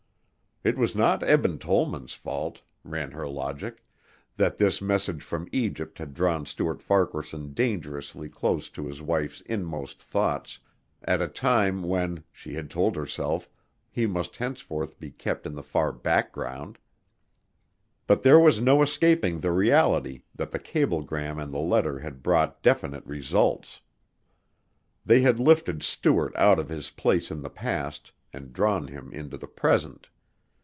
It 0.63 0.77
was 0.77 0.93
not 0.95 1.23
Eben 1.23 1.57
Tollman's 1.57 2.13
fault 2.13 2.61
ran 2.83 3.13
her 3.13 3.27
logic 3.27 3.83
that 4.37 4.59
this 4.59 4.79
message 4.79 5.23
from 5.23 5.47
Egypt 5.51 5.97
had 5.97 6.13
drawn 6.13 6.45
Stuart 6.45 6.83
Farquaharson 6.83 7.53
dangerously 7.55 8.29
close 8.29 8.69
to 8.69 8.85
his 8.85 9.01
wife's 9.01 9.41
inmost 9.41 10.03
thoughts 10.03 10.59
at 11.03 11.19
a 11.19 11.27
time 11.27 11.81
when, 11.81 12.23
she 12.31 12.53
had 12.53 12.69
told 12.69 12.95
herself, 12.95 13.49
he 13.89 14.05
must 14.05 14.37
henceforth 14.37 14.99
be 14.99 15.09
kept 15.09 15.47
in 15.47 15.55
the 15.55 15.63
far 15.63 15.91
background. 15.91 16.77
But 18.05 18.21
there 18.21 18.39
was 18.39 18.61
no 18.61 18.83
escaping 18.83 19.39
the 19.39 19.51
reality 19.51 20.21
that 20.35 20.51
the 20.51 20.59
cablegram 20.59 21.39
and 21.39 21.51
the 21.51 21.57
letter 21.57 21.97
had 21.97 22.21
brought 22.21 22.61
definite 22.61 23.03
results. 23.07 23.81
They 25.03 25.21
had 25.21 25.39
lifted 25.39 25.81
Stuart 25.81 26.35
out 26.35 26.59
of 26.59 26.69
his 26.69 26.91
place 26.91 27.31
in 27.31 27.41
the 27.41 27.49
past 27.49 28.11
and 28.31 28.53
drawn 28.53 28.89
him 28.89 29.11
into 29.11 29.37
the 29.39 29.47
present. 29.47 30.07